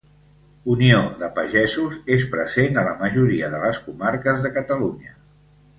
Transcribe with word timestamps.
Unió 0.75 1.01
de 1.19 1.29
Pagesos, 1.35 1.99
és 2.17 2.25
present 2.33 2.81
a 2.81 2.85
la 2.89 2.95
majoria 3.05 3.53
de 3.57 3.61
les 3.67 3.81
comarques 3.91 4.45
de 4.47 4.57
Catalunya. 4.59 5.19